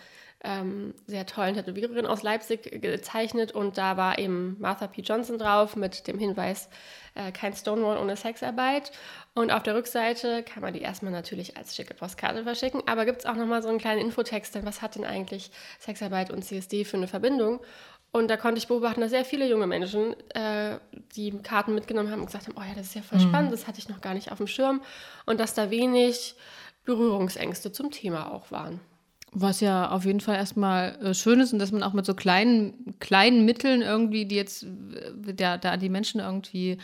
[0.43, 5.01] ähm, sehr tollen Tätowiererin aus Leipzig gezeichnet und da war eben Martha P.
[5.01, 6.69] Johnson drauf mit dem Hinweis,
[7.15, 8.91] äh, kein Stonewall ohne Sexarbeit.
[9.33, 13.19] Und auf der Rückseite kann man die erstmal natürlich als schicke Postkarte verschicken, aber gibt
[13.19, 16.83] es auch nochmal so einen kleinen Infotext, denn was hat denn eigentlich Sexarbeit und CSD
[16.83, 17.61] für eine Verbindung?
[18.11, 20.77] Und da konnte ich beobachten, dass sehr viele junge Menschen äh,
[21.15, 23.29] die Karten mitgenommen haben und gesagt haben, oh ja, das ist ja voll mhm.
[23.29, 24.83] spannend, das hatte ich noch gar nicht auf dem Schirm.
[25.25, 26.35] Und dass da wenig
[26.85, 28.81] Berührungsängste zum Thema auch waren.
[29.35, 32.13] Was ja auf jeden Fall erstmal äh, schön ist und dass man auch mit so
[32.13, 36.77] kleinen, kleinen Mitteln irgendwie, die jetzt äh, da, da die Menschen irgendwie,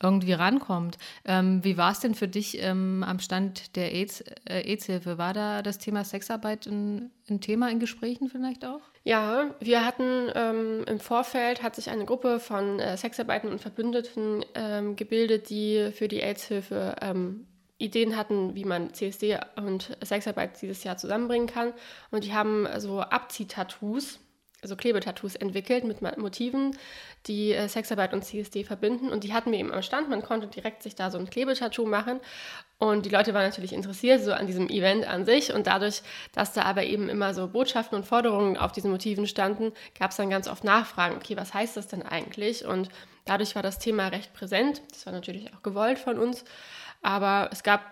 [0.00, 0.98] irgendwie rankommt.
[1.24, 5.18] Ähm, wie war es denn für dich ähm, am Stand der AIDS, äh, AIDS-Hilfe?
[5.18, 8.82] War da das Thema Sexarbeit ein, ein, Thema in Gesprächen vielleicht auch?
[9.04, 14.44] Ja, wir hatten ähm, im Vorfeld hat sich eine Gruppe von äh, Sexarbeitern und Verbündeten
[14.54, 17.46] ähm, gebildet, die für die AIDS-Hilfe ähm,
[17.78, 21.72] Ideen hatten, wie man CSD und Sexarbeit dieses Jahr zusammenbringen kann.
[22.10, 24.18] Und die haben so Abziehtattoos,
[24.66, 26.76] also Klebetattoos entwickelt mit Motiven,
[27.26, 29.10] die äh, Sexarbeit und CSD verbinden.
[29.10, 30.08] Und die hatten wir eben am Stand.
[30.10, 32.20] Man konnte direkt sich da so ein Klebetattoo machen.
[32.78, 35.54] Und die Leute waren natürlich interessiert so an diesem Event an sich.
[35.54, 36.02] Und dadurch,
[36.32, 40.16] dass da aber eben immer so Botschaften und Forderungen auf diesen Motiven standen, gab es
[40.16, 41.14] dann ganz oft Nachfragen.
[41.16, 42.64] Okay, was heißt das denn eigentlich?
[42.64, 42.88] Und
[43.24, 44.82] dadurch war das Thema recht präsent.
[44.90, 46.44] Das war natürlich auch gewollt von uns.
[47.02, 47.82] Aber es gab,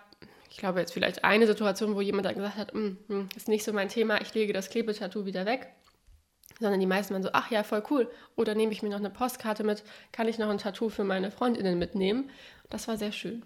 [0.51, 3.63] ich glaube, jetzt vielleicht eine Situation, wo jemand dann gesagt hat, mm, mm, ist nicht
[3.63, 5.69] so mein Thema, ich lege das Klebetattoo wieder weg.
[6.61, 8.11] Sondern die meisten waren so, ach ja, voll cool.
[8.37, 11.31] Oder nehme ich mir noch eine Postkarte mit, kann ich noch ein Tattoo für meine
[11.31, 12.31] Freundinnen mitnehmen?
[12.71, 13.45] Das war sehr schön.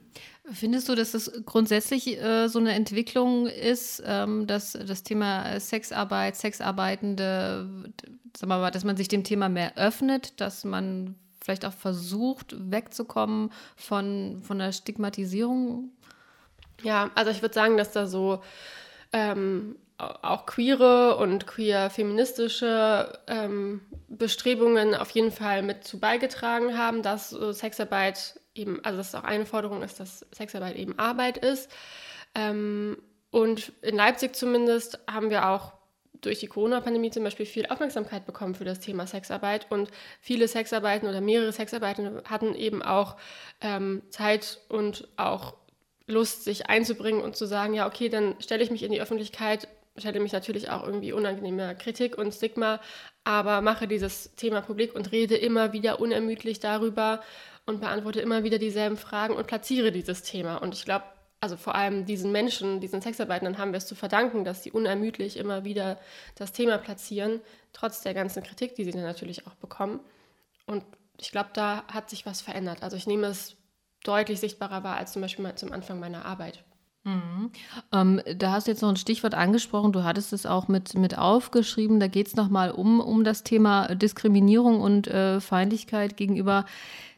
[0.50, 6.36] Findest du, dass das grundsätzlich äh, so eine Entwicklung ist, ähm, dass das Thema Sexarbeit,
[6.36, 7.90] Sexarbeitende,
[8.36, 12.54] sagen wir mal, dass man sich dem Thema mehr öffnet, dass man vielleicht auch versucht,
[12.58, 15.92] wegzukommen von, von der Stigmatisierung?
[16.82, 18.42] Ja, also ich würde sagen, dass da so
[19.12, 27.32] ähm, auch queere und queer-feministische ähm, Bestrebungen auf jeden Fall mit zu beigetragen haben, dass
[27.32, 31.70] äh, Sexarbeit eben, also dass auch eine Forderung ist, dass Sexarbeit eben Arbeit ist.
[32.34, 32.98] Ähm,
[33.30, 35.72] und in Leipzig zumindest haben wir auch
[36.20, 41.08] durch die Corona-Pandemie zum Beispiel viel Aufmerksamkeit bekommen für das Thema Sexarbeit und viele Sexarbeiten
[41.08, 43.16] oder mehrere Sexarbeiten hatten eben auch
[43.60, 45.54] ähm, Zeit und auch
[46.06, 49.68] Lust, sich einzubringen und zu sagen, ja, okay, dann stelle ich mich in die Öffentlichkeit,
[49.96, 52.80] stelle mich natürlich auch irgendwie unangenehmer Kritik und Stigma,
[53.24, 57.20] aber mache dieses Thema publik und rede immer wieder unermüdlich darüber
[57.66, 60.56] und beantworte immer wieder dieselben Fragen und platziere dieses Thema.
[60.56, 61.04] Und ich glaube,
[61.40, 65.36] also vor allem diesen Menschen, diesen Sexarbeitern haben wir es zu verdanken, dass sie unermüdlich
[65.36, 65.98] immer wieder
[66.34, 67.40] das Thema platzieren,
[67.72, 70.00] trotz der ganzen Kritik, die sie dann natürlich auch bekommen.
[70.66, 70.84] Und
[71.20, 72.82] ich glaube, da hat sich was verändert.
[72.82, 73.56] Also ich nehme es
[74.04, 76.64] deutlich sichtbarer wahr als zum Beispiel mal zum Anfang meiner Arbeit.
[77.08, 77.50] Mhm.
[77.92, 81.16] Ähm, da hast du jetzt noch ein Stichwort angesprochen, du hattest es auch mit, mit
[81.16, 86.66] aufgeschrieben, da geht es nochmal um, um das Thema Diskriminierung und äh, Feindlichkeit gegenüber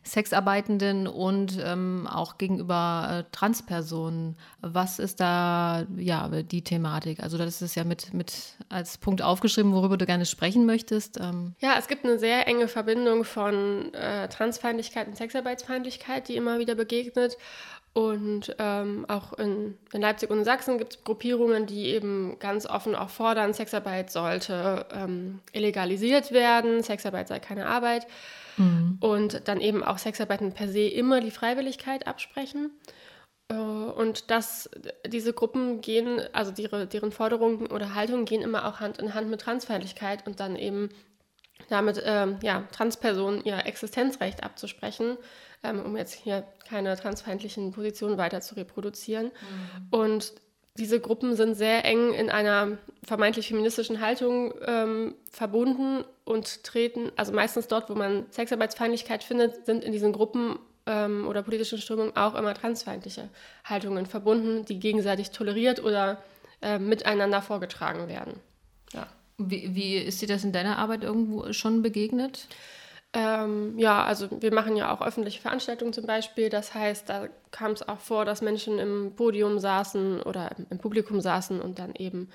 [0.03, 4.37] Sexarbeitenden und ähm, auch gegenüber äh, Transpersonen.
[4.63, 7.23] Was ist da ja die Thematik?
[7.23, 11.21] Also das ist ja mit, mit als Punkt aufgeschrieben, worüber du gerne sprechen möchtest.
[11.21, 11.55] Ähm.
[11.61, 16.75] Ja, es gibt eine sehr enge Verbindung von äh, Transfeindlichkeit und Sexarbeitsfeindlichkeit, die immer wieder
[16.75, 17.37] begegnet.
[17.93, 22.95] Und ähm, auch in, in, Leipzig und Sachsen gibt es Gruppierungen, die eben ganz offen
[22.95, 28.07] auch fordern, Sexarbeit sollte ähm, illegalisiert werden, Sexarbeit sei keine Arbeit.
[28.57, 28.99] Mhm.
[29.01, 32.71] Und dann eben auch Sexarbeiten per se immer die Freiwilligkeit absprechen.
[33.49, 34.71] Äh, und dass
[35.07, 39.29] diese Gruppen gehen, also ihre, deren Forderungen oder Haltungen gehen immer auch Hand in Hand
[39.29, 40.91] mit Transfeindlichkeit und dann eben
[41.69, 45.19] damit ähm, ja, Transpersonen ihr Existenzrecht abzusprechen,
[45.63, 49.27] ähm, um jetzt hier keine transfeindlichen Positionen weiter zu reproduzieren.
[49.27, 49.87] Mhm.
[49.91, 50.33] Und
[50.77, 57.33] diese Gruppen sind sehr eng in einer vermeintlich feministischen Haltung ähm, verbunden und treten, also
[57.33, 62.35] meistens dort, wo man Sexarbeitsfeindlichkeit findet, sind in diesen Gruppen ähm, oder politischen Strömungen auch
[62.35, 63.29] immer transfeindliche
[63.65, 66.23] Haltungen verbunden, die gegenseitig toleriert oder
[66.63, 68.35] äh, miteinander vorgetragen werden.
[68.93, 69.07] Ja.
[69.39, 72.47] Wie, wie ist dir das in deiner Arbeit irgendwo schon begegnet?
[73.13, 76.49] Ähm, ja, also wir machen ja auch öffentliche Veranstaltungen zum Beispiel.
[76.49, 81.21] Das heißt, da kam es auch vor, dass Menschen im Podium saßen oder im, Publikum
[81.21, 82.31] saßen und dann eben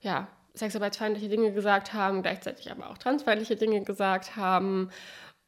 [0.00, 4.90] ja, sexarbeitsfeindliche Dinge gesagt haben, gleichzeitig aber auch transfeindliche Dinge gesagt haben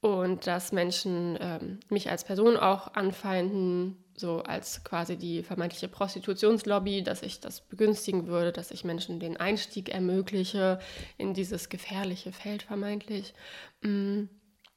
[0.01, 7.03] und dass Menschen ähm, mich als Person auch anfeinden, so als quasi die vermeintliche Prostitutionslobby,
[7.03, 10.79] dass ich das begünstigen würde, dass ich Menschen den Einstieg ermögliche
[11.19, 13.35] in dieses gefährliche Feld vermeintlich.
[13.83, 14.25] Mm.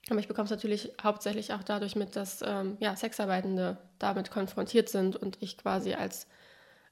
[0.09, 4.89] Aber ich bekomme es natürlich hauptsächlich auch dadurch mit, dass ähm, ja, Sexarbeitende damit konfrontiert
[4.89, 6.27] sind und ich quasi als,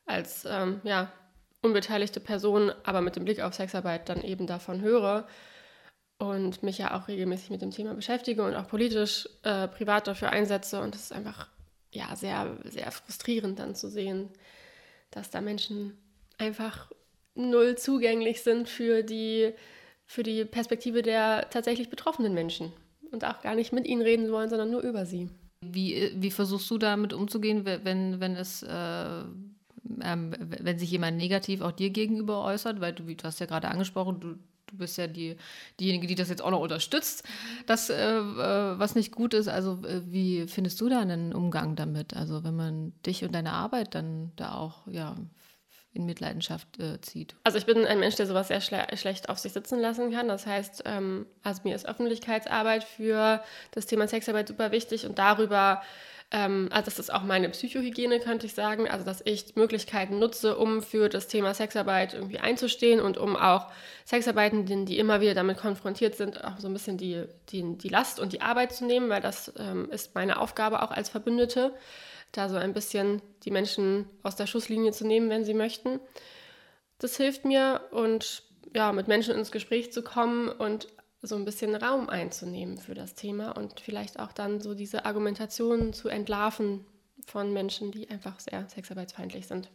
[0.06, 1.12] als ähm, ja,
[1.62, 5.28] unbeteiligte Person, aber mit dem Blick auf Sexarbeit dann eben davon höre
[6.20, 10.30] und mich ja auch regelmäßig mit dem Thema beschäftige und auch politisch äh, privat dafür
[10.30, 10.80] einsetze.
[10.80, 11.50] Und es ist einfach
[11.92, 14.30] ja, sehr, sehr frustrierend dann zu sehen,
[15.10, 15.98] dass da Menschen
[16.38, 16.92] einfach
[17.36, 19.54] null zugänglich sind für die,
[20.06, 22.72] für die Perspektive der tatsächlich betroffenen Menschen
[23.12, 25.30] und auch gar nicht mit ihnen reden wollen, sondern nur über sie.
[25.64, 29.24] Wie, wie versuchst du damit umzugehen, wenn, wenn es äh,
[30.04, 33.46] ähm, wenn sich jemand negativ auch dir gegenüber äußert, weil du, wie du hast ja
[33.46, 34.28] gerade angesprochen, du,
[34.68, 35.38] du bist ja die,
[35.80, 37.24] diejenige, die das jetzt auch noch unterstützt,
[37.66, 39.48] das, äh, äh, was nicht gut ist.
[39.48, 42.16] Also äh, wie findest du da einen Umgang damit?
[42.16, 45.16] Also wenn man dich und deine Arbeit dann da auch ja,
[45.94, 47.36] in Mitleidenschaft äh, zieht.
[47.44, 50.28] Also ich bin ein Mensch, der sowas sehr schle schlecht auf sich sitzen lassen kann.
[50.28, 55.82] Das heißt, ähm, also mir ist Öffentlichkeitsarbeit für das Thema Sexarbeit super wichtig und darüber
[56.32, 58.90] ähm, also das ist auch meine Psychohygiene, könnte ich sagen.
[58.90, 63.68] Also dass ich Möglichkeiten nutze, um für das Thema Sexarbeit irgendwie einzustehen und um auch
[64.06, 68.20] Sexarbeitenden, die immer wieder damit konfrontiert sind, auch so ein bisschen die, die, die Last
[68.20, 71.74] und die Arbeit zu nehmen, weil das ähm, ist meine Aufgabe auch als Verbündete
[72.32, 76.00] da so ein bisschen die Menschen aus der Schusslinie zu nehmen, wenn sie möchten.
[77.00, 78.44] Das hilft mir und
[78.76, 80.88] ja, mit Menschen ins Gespräch zu kommen und
[81.22, 85.94] so ein bisschen Raum einzunehmen für das Thema und vielleicht auch dann so diese Argumentationen
[85.94, 86.86] zu entlarven
[87.26, 89.70] von Menschen, die einfach sehr sexarbeitsfeindlich sind.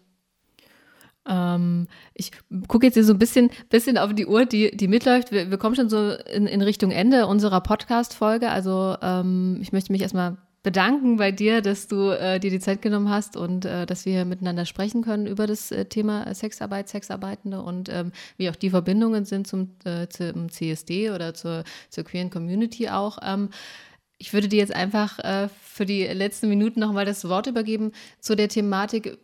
[1.29, 2.31] Ähm, ich
[2.69, 5.33] gucke jetzt hier so ein bisschen, bisschen auf die Uhr, die, die mitläuft.
[5.33, 8.49] Wir, wir kommen schon so in, in Richtung Ende unserer Podcast-Folge.
[8.49, 12.83] Also ähm, ich möchte mich erstmal bedanken bei dir, dass du äh, dir die Zeit
[12.83, 17.63] genommen hast und äh, dass wir miteinander sprechen können über das äh, Thema Sexarbeit, Sexarbeitende
[17.63, 22.31] und ähm, wie auch die Verbindungen sind zum, äh, zum CSD oder zur, zur queeren
[22.31, 23.19] Community auch.
[23.23, 23.51] Ähm,
[24.19, 28.35] ich würde dir jetzt einfach äh, für die letzten Minuten nochmal das Wort übergeben zu
[28.35, 29.19] der Thematik,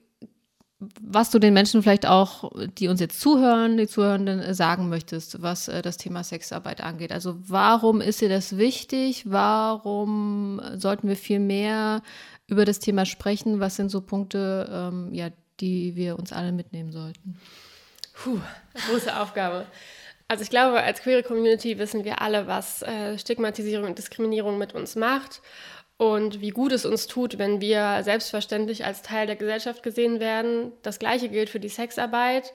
[1.00, 5.42] was du den Menschen vielleicht auch, die uns jetzt zuhören, die Zuhörenden äh, sagen möchtest,
[5.42, 7.12] was äh, das Thema Sexarbeit angeht.
[7.12, 9.24] Also warum ist dir das wichtig?
[9.30, 12.02] Warum sollten wir viel mehr
[12.46, 13.60] über das Thema sprechen?
[13.60, 17.38] Was sind so Punkte, ähm, ja, die wir uns alle mitnehmen sollten?
[18.14, 18.38] Puh,
[18.88, 19.66] große Aufgabe.
[20.28, 24.74] Also ich glaube, als queere Community wissen wir alle, was äh, Stigmatisierung und Diskriminierung mit
[24.74, 25.42] uns macht
[26.02, 30.72] und wie gut es uns tut, wenn wir selbstverständlich als Teil der Gesellschaft gesehen werden.
[30.82, 32.54] Das gleiche gilt für die Sexarbeit.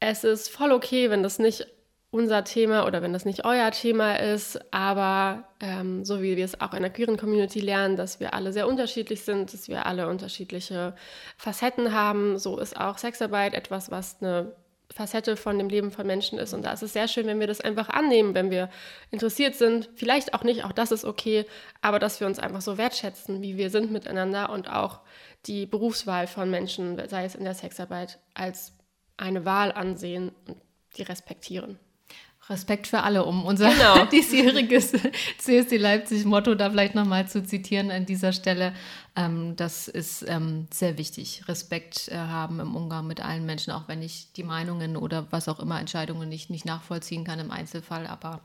[0.00, 1.68] Es ist voll okay, wenn das nicht
[2.10, 6.60] unser Thema oder wenn das nicht euer Thema ist, aber ähm, so wie wir es
[6.60, 10.08] auch in der queeren Community lernen, dass wir alle sehr unterschiedlich sind, dass wir alle
[10.08, 10.96] unterschiedliche
[11.36, 14.52] Facetten haben, so ist auch Sexarbeit etwas, was eine
[14.90, 16.54] Facette von dem Leben von Menschen ist.
[16.54, 18.70] Und da ist es sehr schön, wenn wir das einfach annehmen, wenn wir
[19.10, 19.90] interessiert sind.
[19.94, 21.44] Vielleicht auch nicht, auch das ist okay,
[21.82, 25.00] aber dass wir uns einfach so wertschätzen, wie wir sind miteinander und auch
[25.46, 28.72] die Berufswahl von Menschen, sei es in der Sexarbeit, als
[29.16, 30.56] eine Wahl ansehen und
[30.96, 31.78] die respektieren.
[32.50, 34.04] Respekt für alle, um unser genau.
[34.12, 34.92] diesjähriges
[35.38, 38.72] CSD Leipzig-Motto da vielleicht nochmal zu zitieren an dieser Stelle.
[39.16, 41.42] Ähm, das ist ähm, sehr wichtig.
[41.46, 45.48] Respekt äh, haben im Umgang mit allen Menschen, auch wenn ich die Meinungen oder was
[45.48, 48.06] auch immer Entscheidungen nicht, nicht nachvollziehen kann im Einzelfall.
[48.06, 48.40] Aber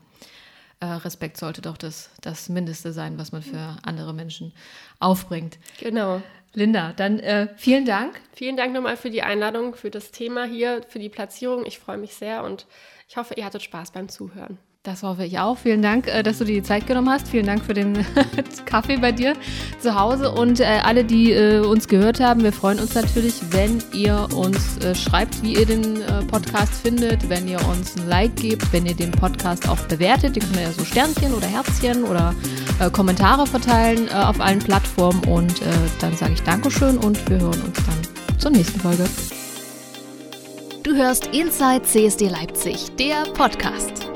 [0.80, 4.52] äh, Respekt sollte doch das, das Mindeste sein, was man für andere Menschen
[4.98, 5.58] aufbringt.
[5.80, 6.22] Genau.
[6.54, 8.20] Linda, dann äh, vielen Dank.
[8.32, 11.66] Vielen Dank nochmal für die Einladung, für das Thema hier, für die Platzierung.
[11.66, 12.66] Ich freue mich sehr und
[13.08, 14.58] ich hoffe, ihr hattet Spaß beim Zuhören.
[14.84, 15.56] Das hoffe ich auch.
[15.56, 17.28] Vielen Dank, äh, dass du dir die Zeit genommen hast.
[17.28, 18.04] Vielen Dank für den
[18.66, 19.32] Kaffee bei dir
[19.80, 20.30] zu Hause.
[20.30, 24.78] Und äh, alle, die äh, uns gehört haben, wir freuen uns natürlich, wenn ihr uns
[24.92, 29.10] schreibt, wie ihr den Podcast findet, wenn ihr uns ein Like gebt, wenn ihr den
[29.10, 30.36] Podcast auch bewertet.
[30.36, 32.34] Ihr könnt ja so Sternchen oder Herzchen oder
[32.92, 35.22] Kommentare verteilen auf allen Plattformen.
[35.24, 35.60] Und
[36.00, 39.04] dann sage ich Dankeschön und wir hören uns dann zur nächsten Folge.
[40.82, 44.13] Du hörst Inside CSD Leipzig, der Podcast.